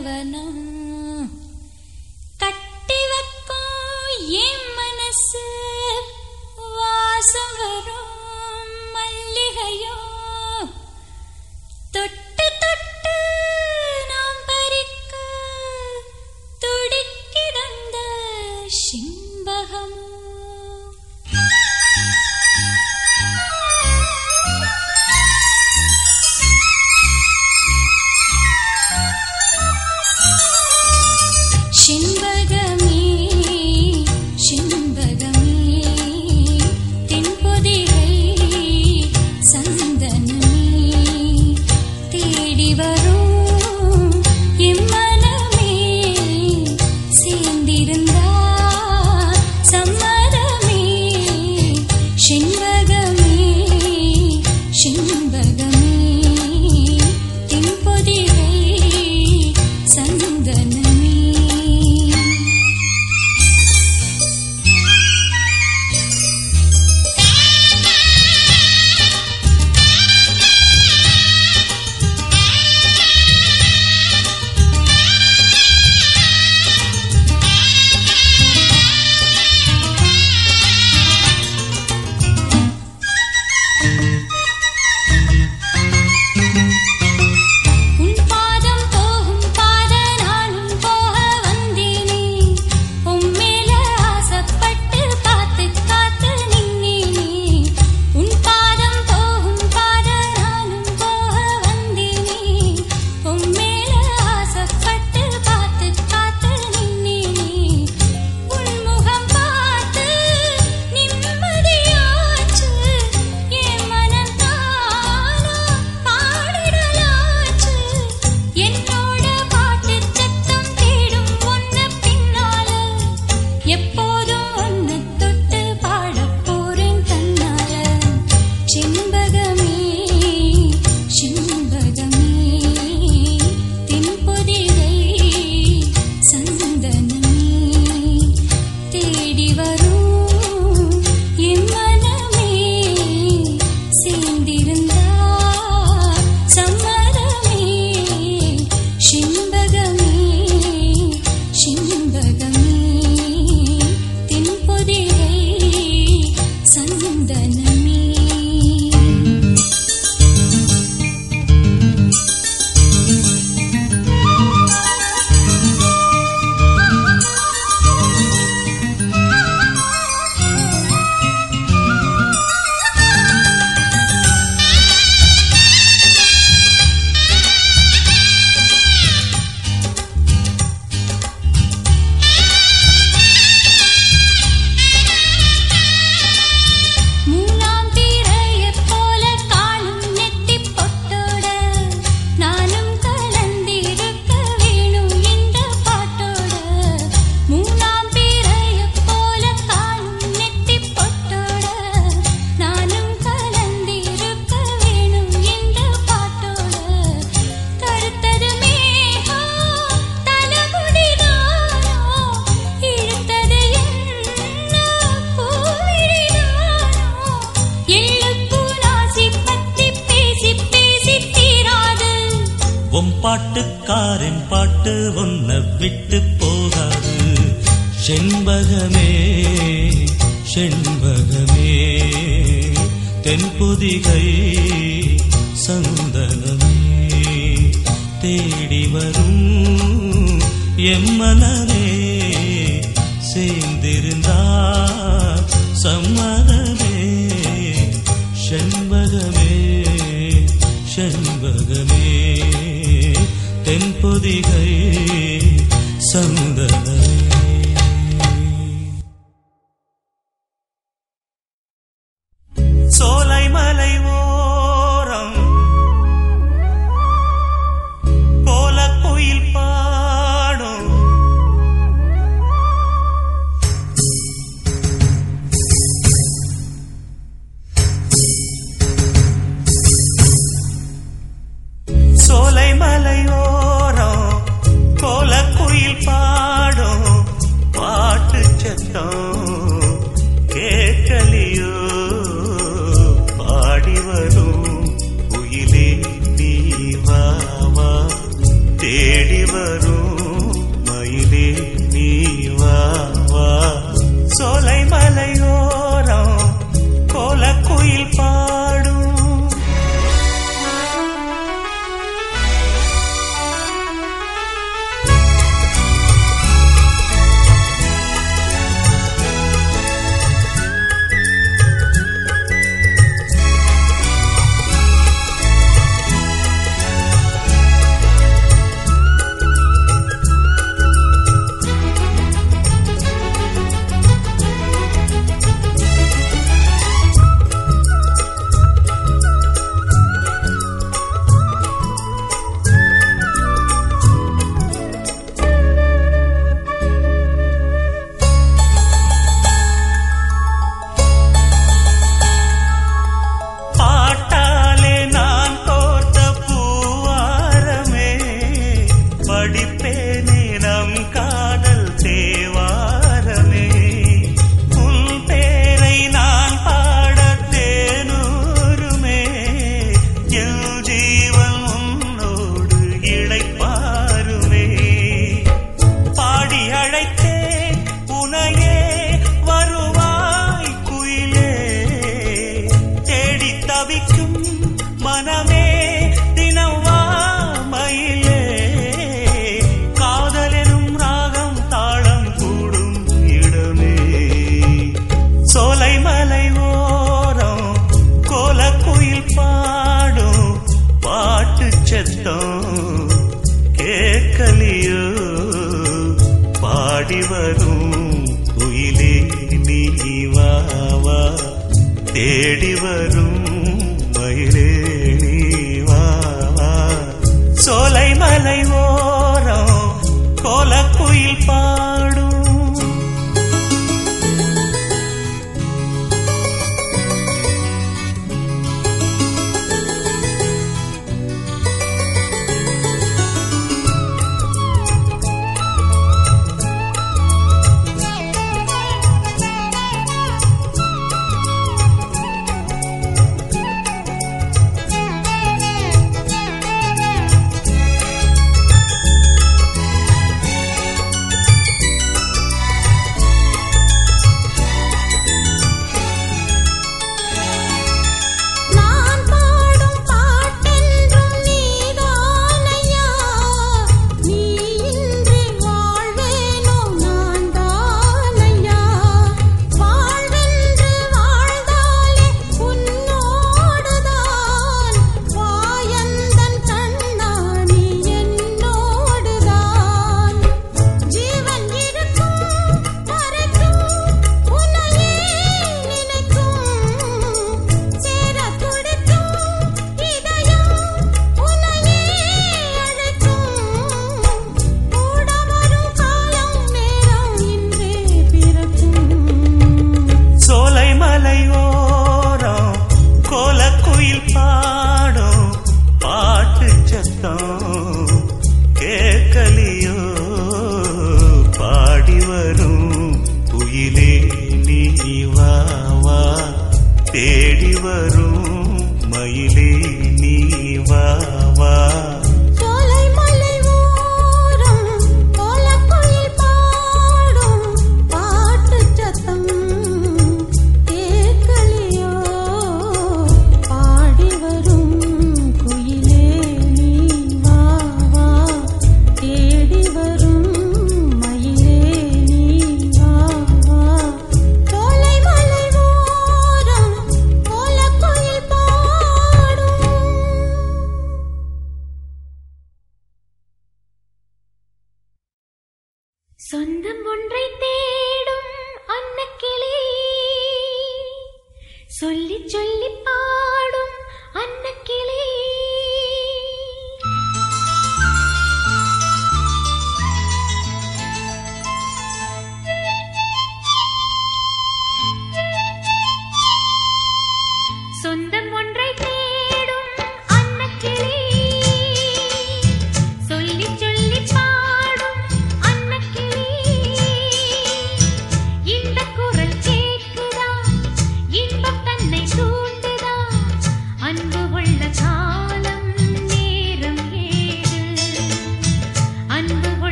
never 0.00 0.24
known. 0.24 0.67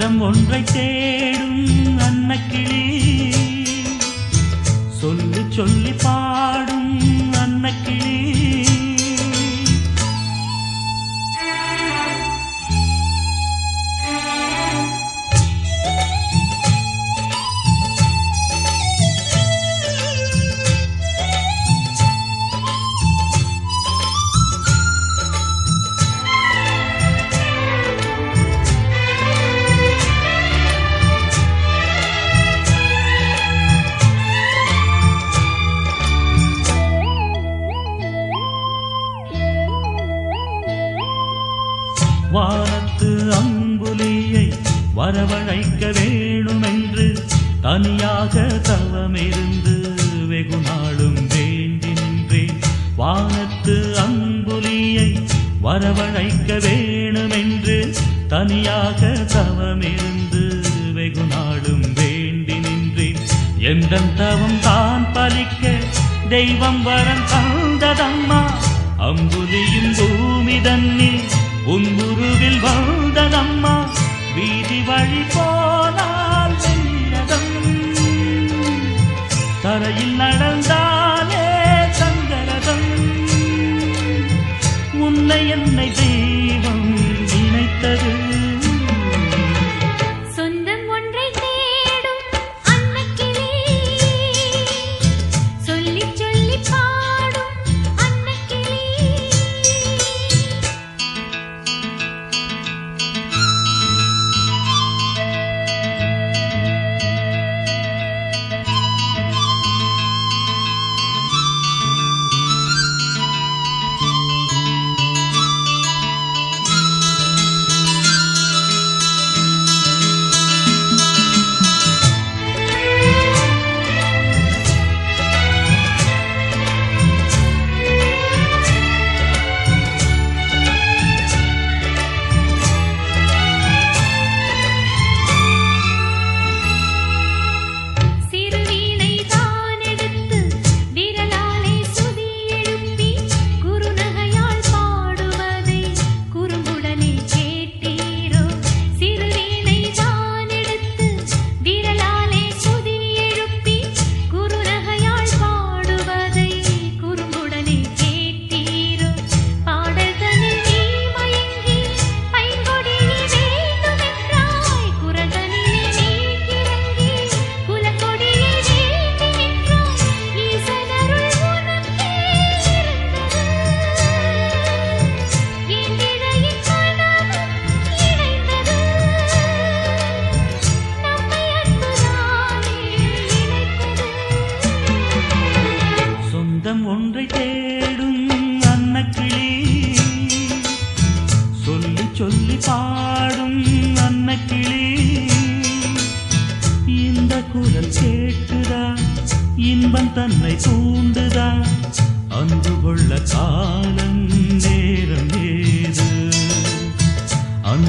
சொந்தம் 0.00 0.20
ஒன்றை 0.20 0.62
தேடும் 0.62 1.98
அன்னக்கிளி. 1.98 2.84
சொல்லி 4.88 5.42
சொல்லி 5.48 5.92
பாடும் 6.02 6.69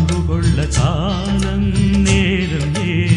அன்பு 0.01 0.19
கொள்ள 0.29 0.59
காலம் 0.77 1.67
நேரம் 2.05 2.77
ஏது 2.91 3.10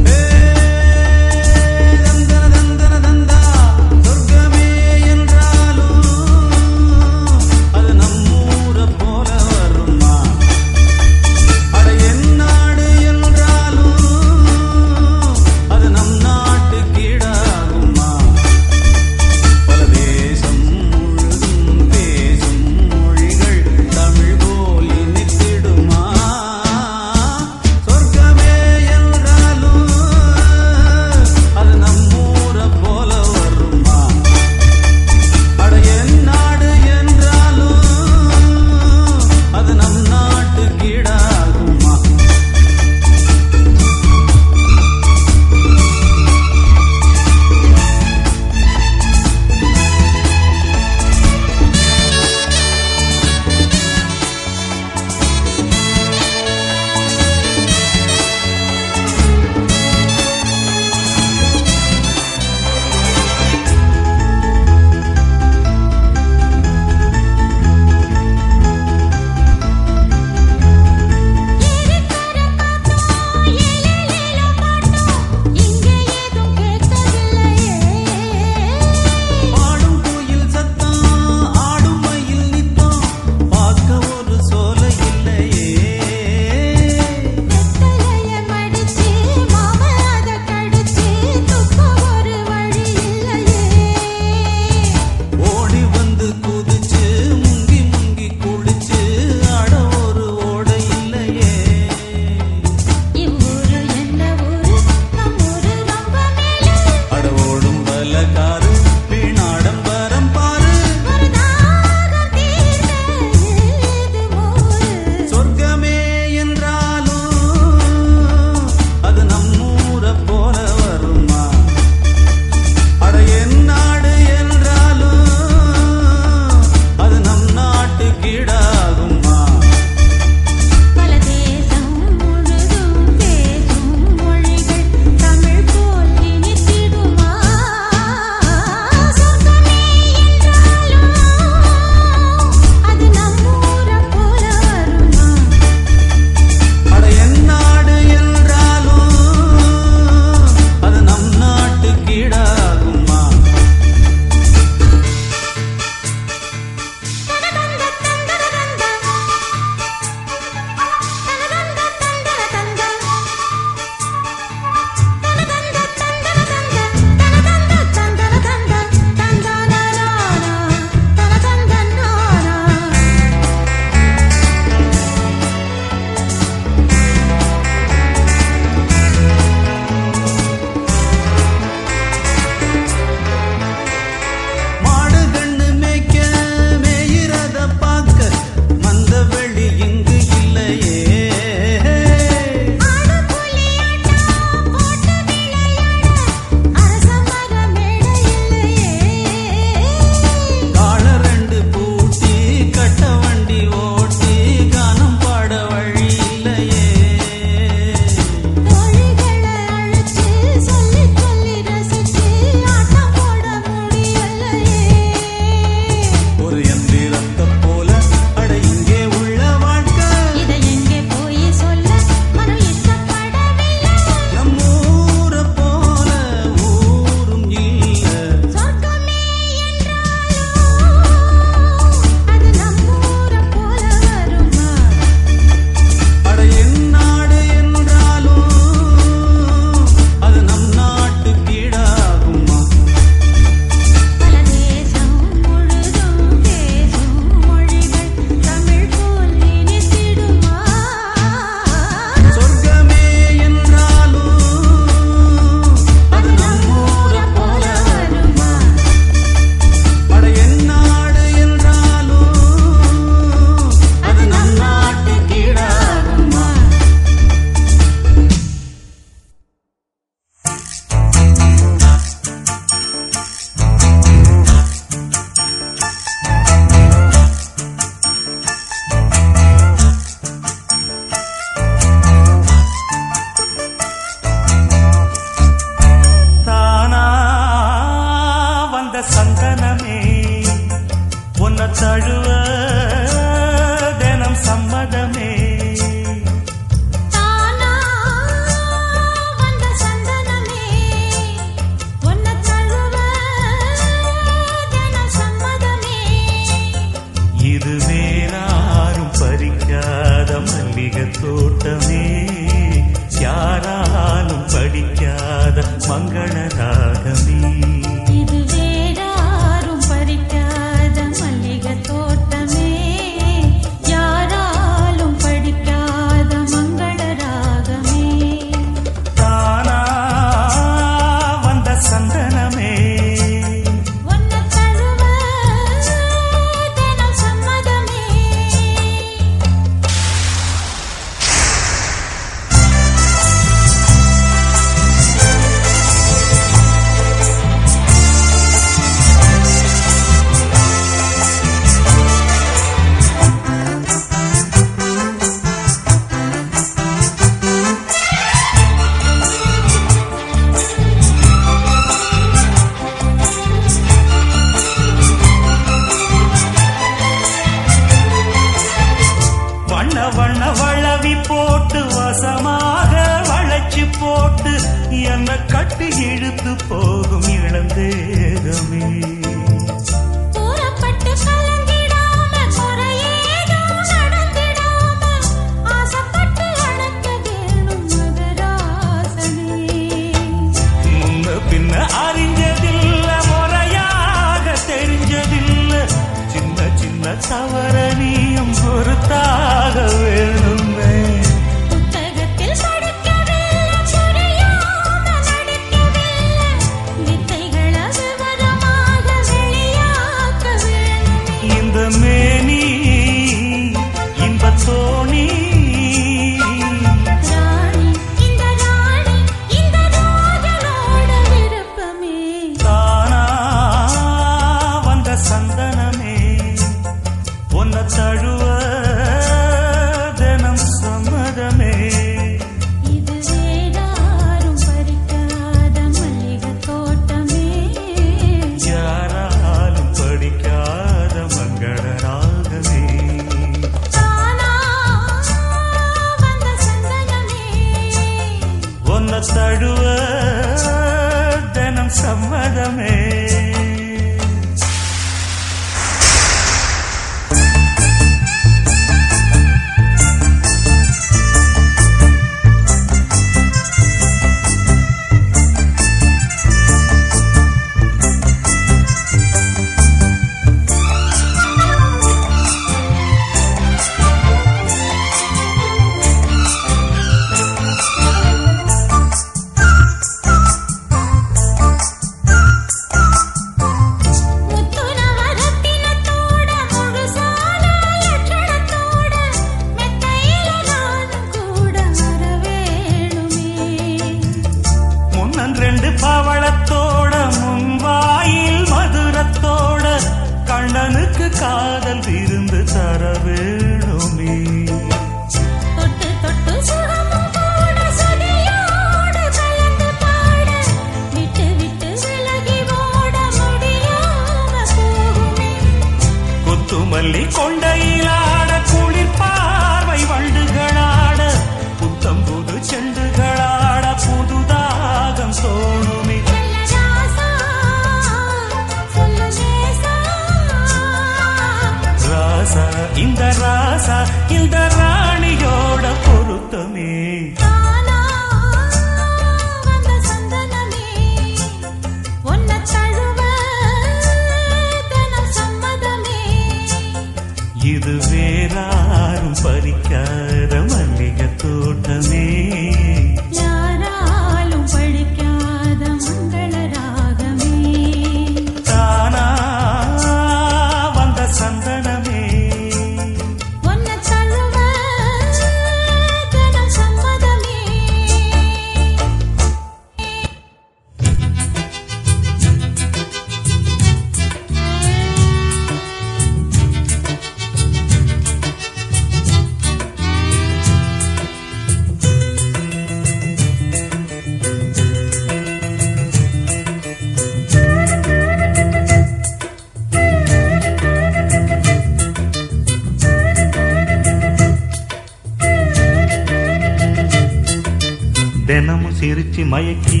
தினமும் 598.46 598.96
சிரிச்சு 599.00 599.42
மயக்கி 599.52 600.00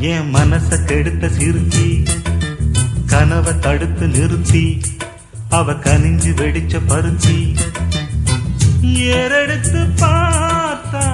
என் 0.00 0.28
மனச 0.34 0.68
கெடுத்த 0.84 1.30
சிரிச்சி 1.38 1.86
கனவை 3.06 3.52
தடுத்து 3.58 4.06
நிறுத்தி 4.08 4.64
அவ 5.48 5.72
கனிஞ்சு 5.86 6.30
வெடிச்ச 6.40 6.80
பருத்தி. 6.86 7.36
ஏறெடுத்து 9.18 9.80
பார்த்தா 10.00 11.04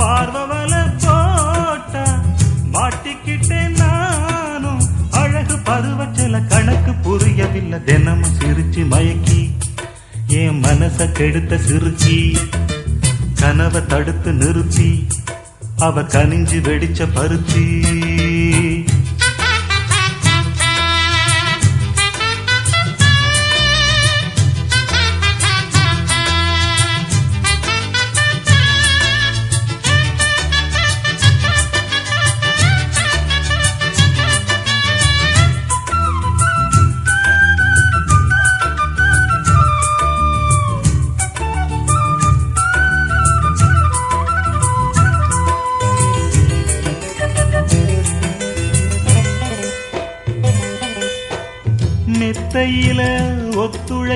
பார்வவல 0.00 0.72
போட்டா 1.04 2.04
மாட்டிக்கிட்டேன் 2.74 3.76
நானும் 3.80 4.82
அழகு 5.10 5.56
பருவச்சல 5.68 6.46
கணக்கு 6.46 6.94
புரியவில்லை. 7.04 7.78
தினமும் 7.84 8.36
சிரிச்சு 8.40 8.84
மயக்கி 8.92 9.40
என் 10.40 10.60
மனச 10.64 11.12
கெடுத்த 11.12 11.60
சிறுச்சி 11.68 12.16
கனவை 13.40 13.82
தடுத்து 13.86 14.32
நிறுத்தி 14.32 14.90
அவ 15.78 16.02
கனிஞ்சு 16.02 16.58
வெடிச்ச 16.60 17.08
பருத்தி. 17.14 17.86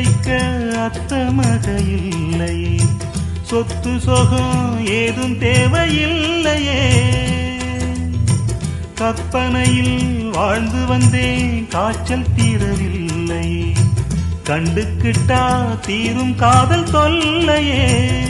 வைக்க 0.02 0.38
அத்த 0.76 1.32
மக 1.32 1.80
சொத்து 3.42 3.90
சொகம் 3.90 4.84
ஏதும் 4.84 5.38
தேவையில்லையே. 5.38 6.84
கற்பனையில் 8.94 10.30
வாழ்ந்து 10.32 10.86
வந்தேன் 10.86 11.68
காய்ச்சல் 11.68 12.26
தீரவில்லை. 12.36 13.74
கண்டுக்கிட்டா 14.44 15.44
தீரும் 15.80 16.34
காதல் 16.34 16.90
தொல்லையே. 16.90 18.20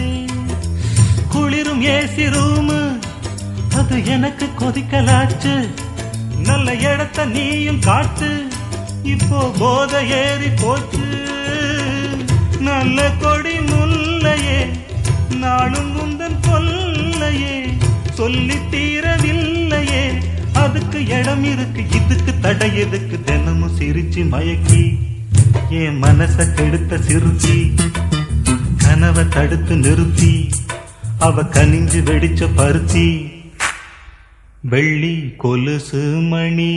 குளிரும் 1.28 1.82
ஏசி 1.82 2.26
ரூமு 2.36 2.98
அது 3.76 4.06
எனக்கு 4.06 4.48
கொதிக்கலாச்சு. 4.60 5.68
நல்ல 6.38 6.74
இடத்த 6.74 7.24
நீயும் 7.24 7.78
காட்டு 7.78 8.46
இப்போ 9.02 9.52
போத 9.58 10.02
ஏறி 10.02 10.48
போச்சு. 10.60 11.11
நல்ல 12.64 12.98
கொடி 13.12 13.54
முல்லையே 13.60 14.58
நாளும் 15.36 15.90
முந்தன் 15.96 16.38
கொல்லையே 16.48 17.56
சொல்லி 18.10 18.56
தீரவில்லையே 18.70 20.02
அதுக்கு 20.54 21.06
இடம் 21.18 21.44
இருக்கு 21.44 21.82
இதுக்கு 21.98 22.32
தடை 22.40 22.68
எதுக்கு? 22.76 23.16
தினமும் 23.22 23.78
சிரிச்சு 23.78 24.22
மயக்கி 24.30 24.82
என் 25.80 26.02
மனச 26.02 26.36
கெடுத்த 26.54 26.98
சிறுச்சி 27.08 27.56
கனவை 28.84 29.28
தடுத்து 29.28 29.76
நிறுத்தி 29.76 30.32
அவ 31.18 31.42
கனிஞ்சு 31.42 32.00
வெடிச்ச 32.02 32.48
பருத்தி. 32.56 33.06
வெள்ளி 34.62 35.14
கொலுசு 35.36 36.02
மணி 36.30 36.72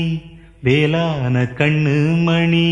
வேளான 0.64 1.44
கண்ணு 1.58 2.24
மணி 2.24 2.68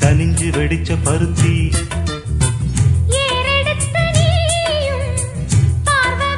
கனிஞ்சு 0.00 0.48
வெடிச்ச 0.56 0.96
பருத்தி. 1.04 1.70
நீயும் 4.16 5.06
பார்வை 5.84 6.30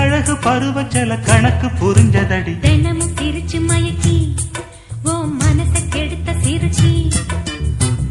அழகு 0.00 0.34
பருவச்சல 0.34 1.12
கணக்கு 1.24 1.68
புரிஞ்சதடி. 1.80 2.54
தினமும் 2.60 3.14
சிரிச்சு 3.14 3.58
மயக்கி 3.70 4.16
ஓ 5.04 5.12
மனச 5.42 5.74
கெடுத்த 5.88 6.34
சிரிச்சி 6.44 6.92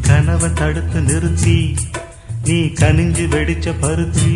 கனவை 0.00 0.52
தடுத்து 0.52 1.00
நிறுத்தி 1.00 1.74
நீ 2.44 2.58
கனிஞ்சு 2.80 3.24
வெடிச்ச 3.34 3.74
பருத்தி. 3.80 4.34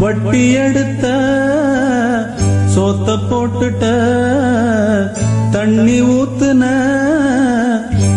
வட்டி 0.00 0.52
எடுத்த 0.52 1.04
சோத்த 2.86 3.12
போட்டுட்ட 3.30 3.84
தண்ணி 5.50 6.02
ஊத்துன 6.02 6.64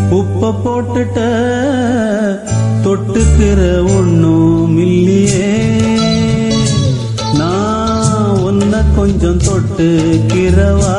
உப்ப 0.09 0.51
போட்டுட்ட 0.63 1.19
தொட்டுக்கிற 2.83 3.59
ஒன்னும் 3.97 4.77
இல்லையே. 4.77 5.49
நான் 7.37 8.37
ஒன்ன 8.43 8.83
கொஞ்சம் 8.95 9.37
தொட்டுக்கிறவா? 9.37 10.97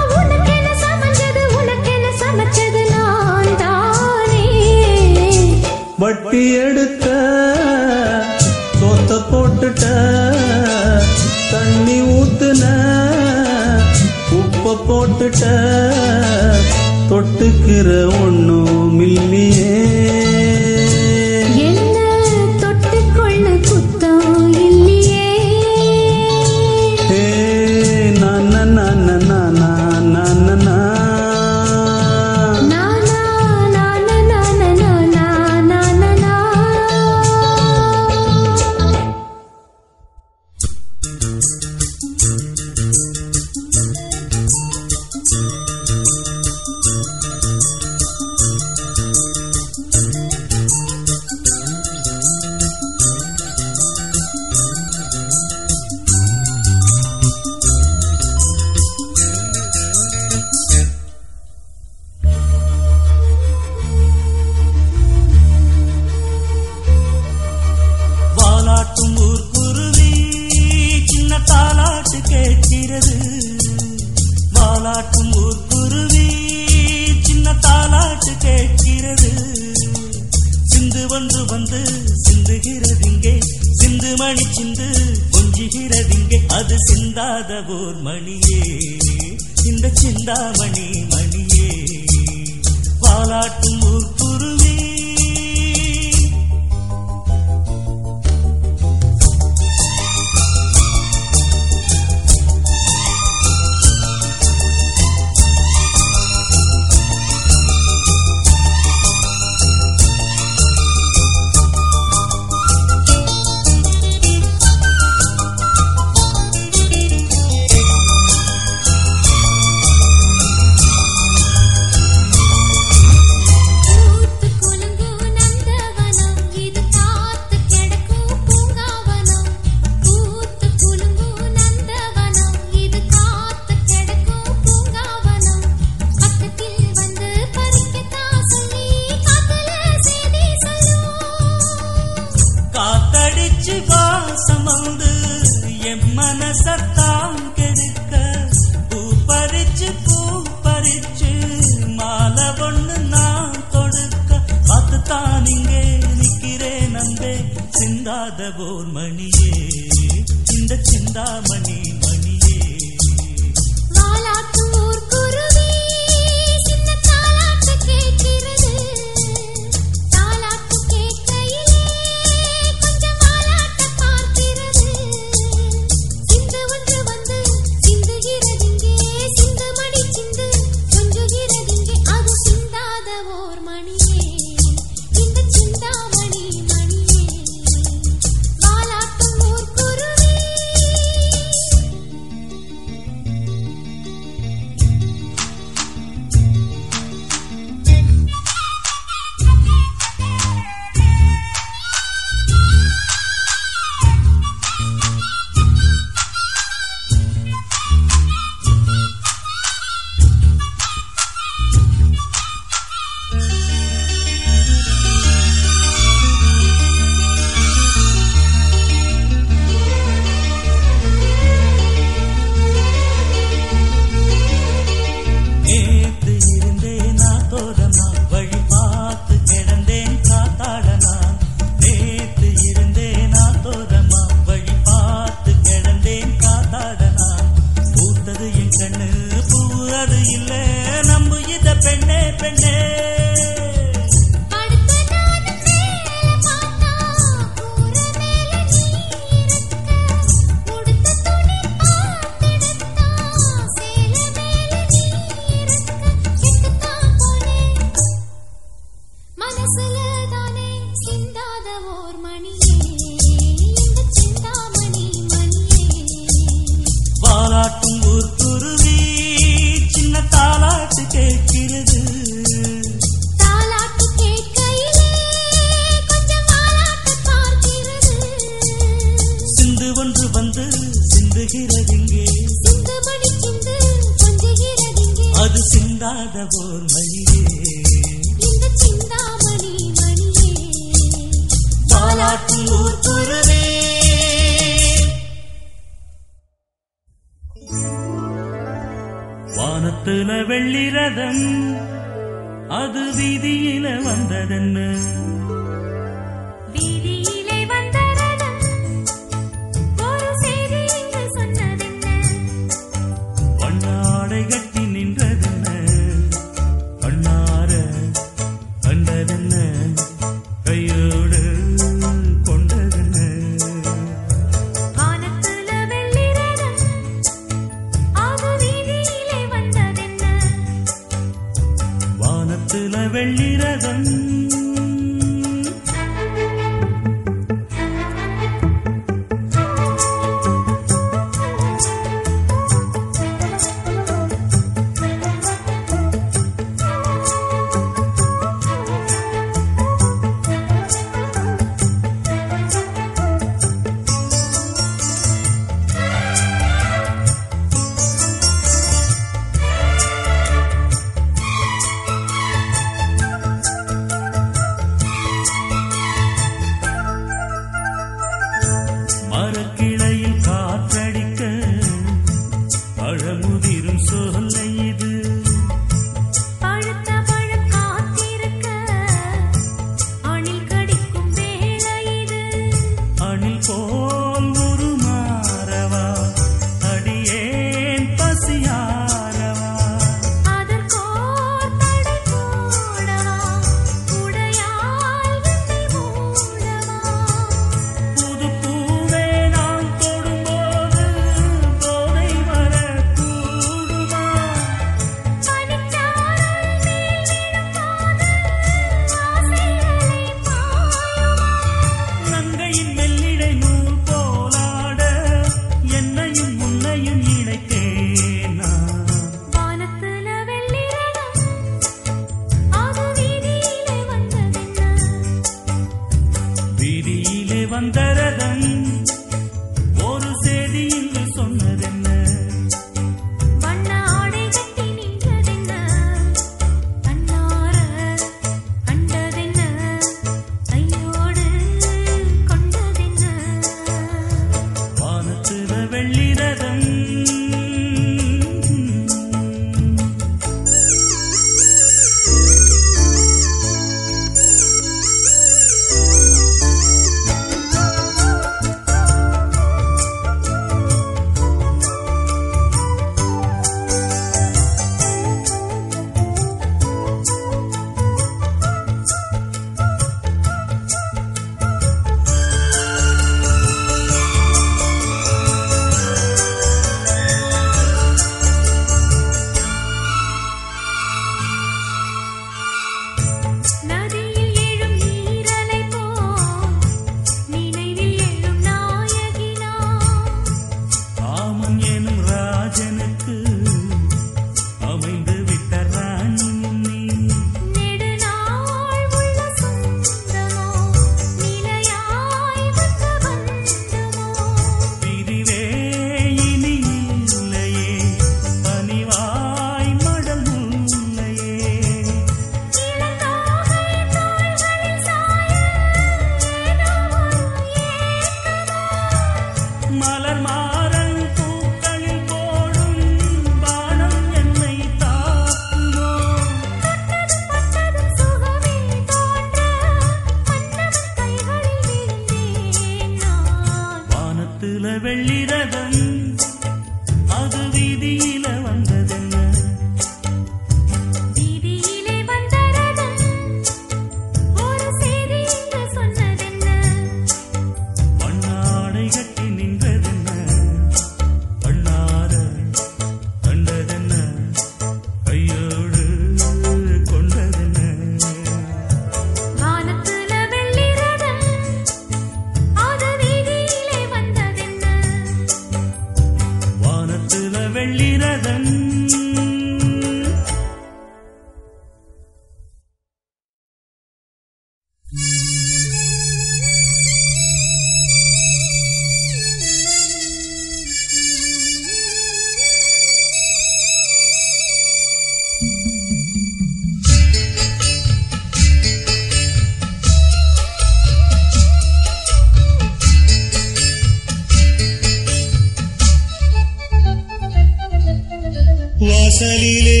வாசலிலே 599.40 600.00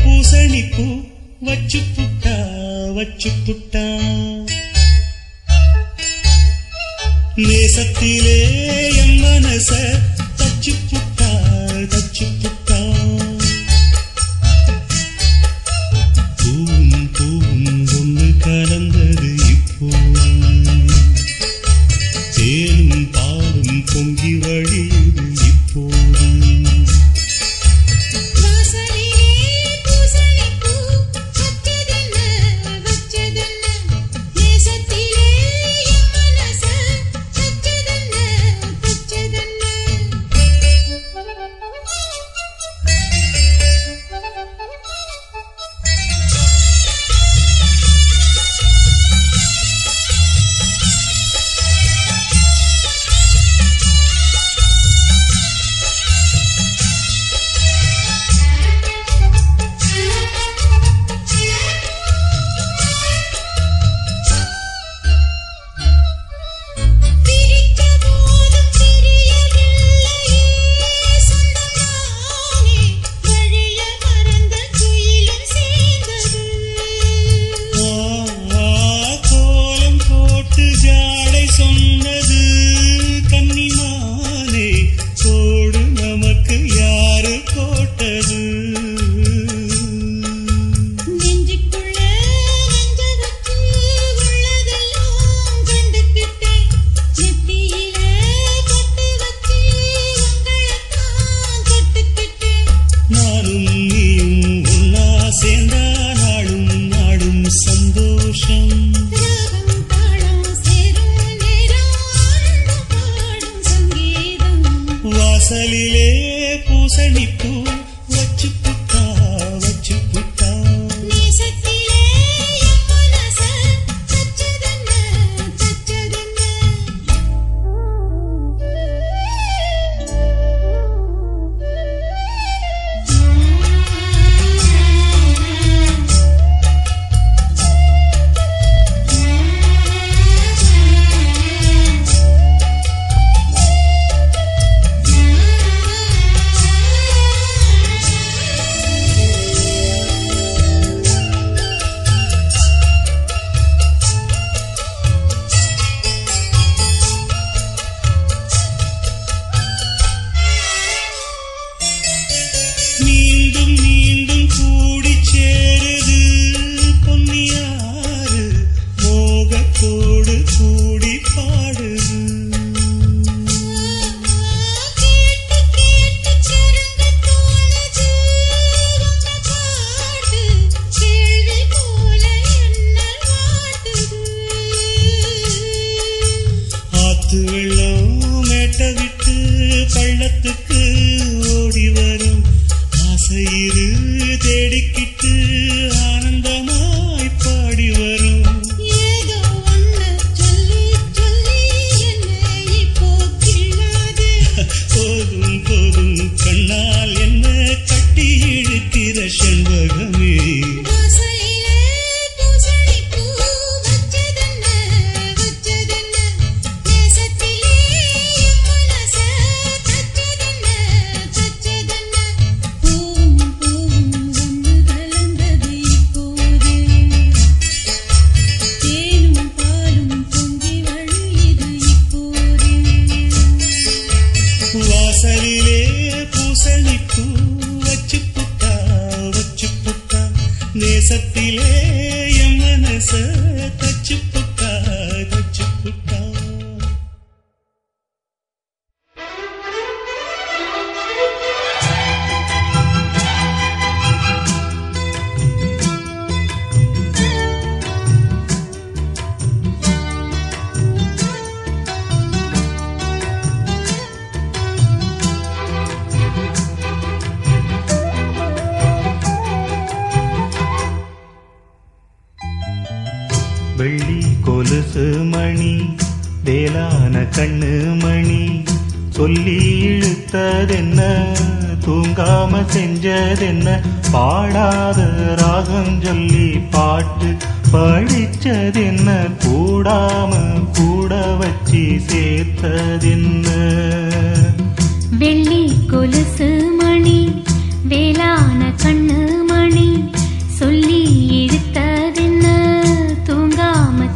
பூசணிப்பூ 0.00 0.84
வச்சு 1.46 1.78
புட்டா 1.94 2.34
வச்சு 2.96 3.30
புட்டா 3.46 3.83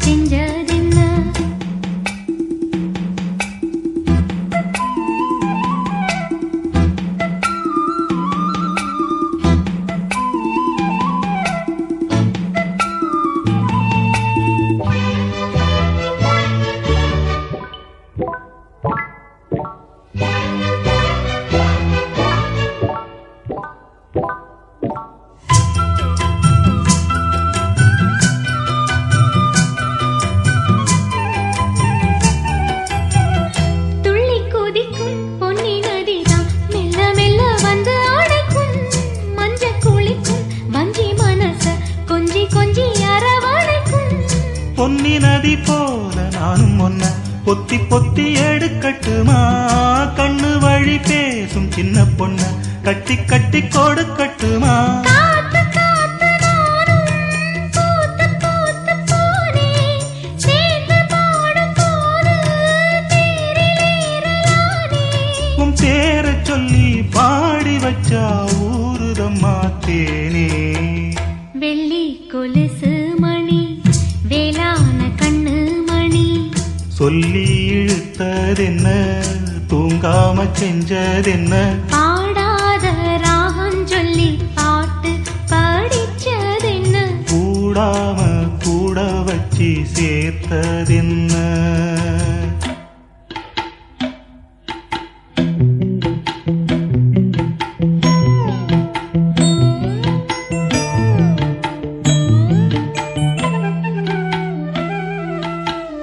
தூங்காம 0.07 0.46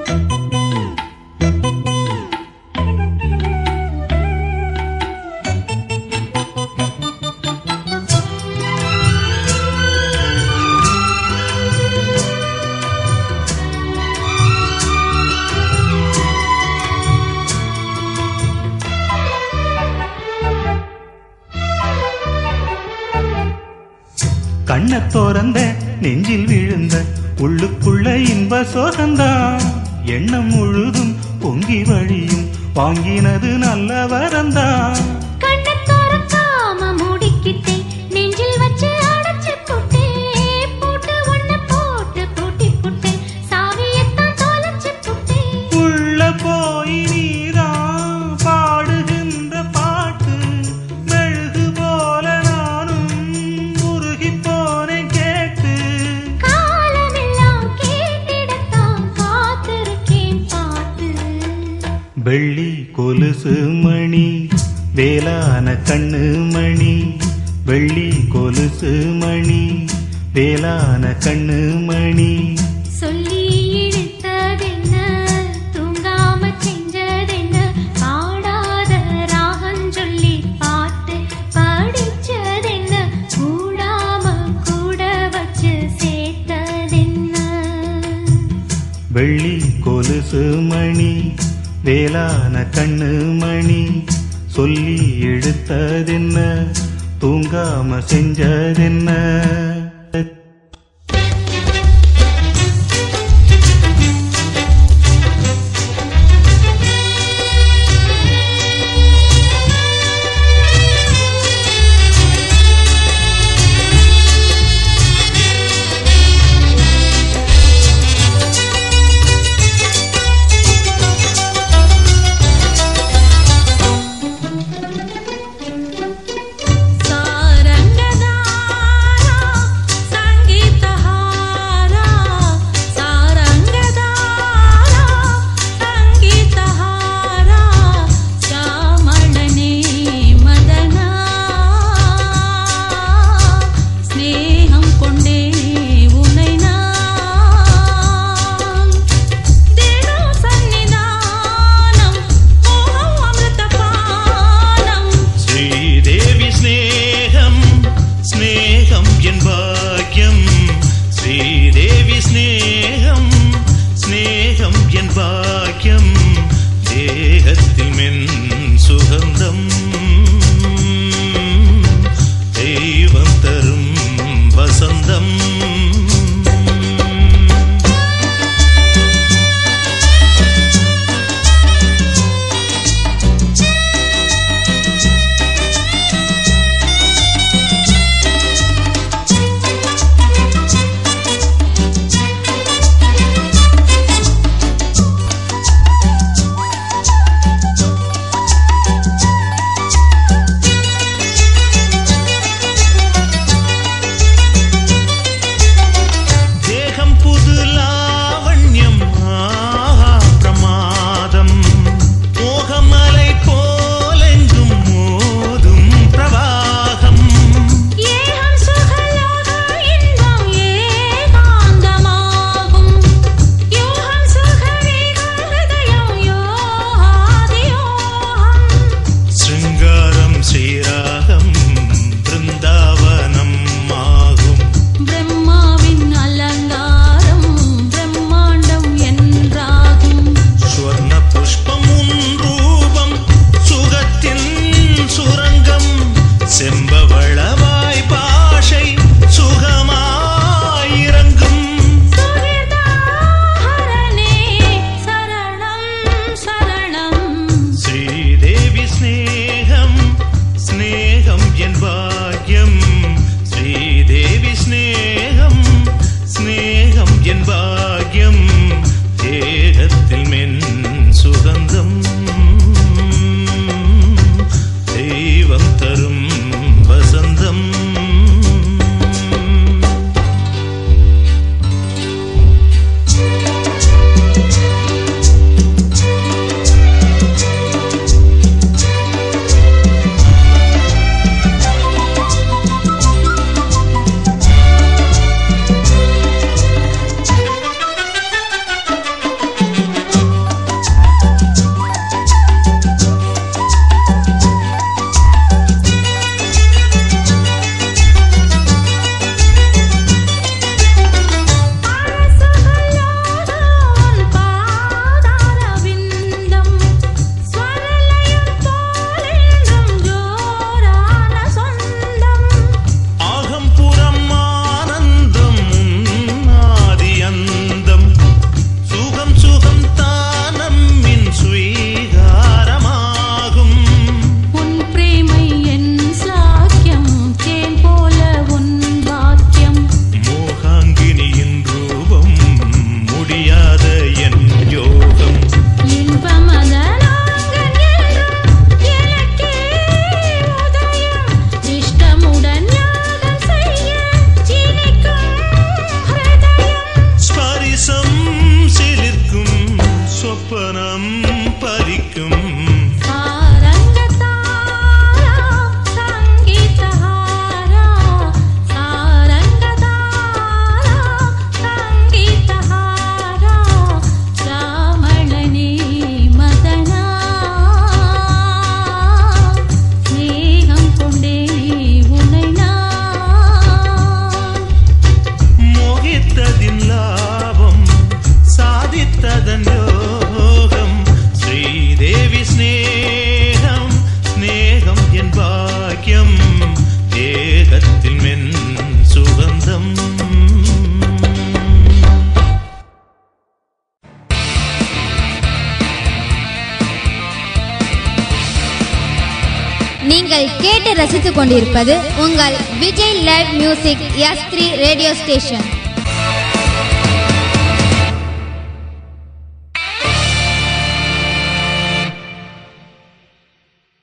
கண்ண 0.08 0.45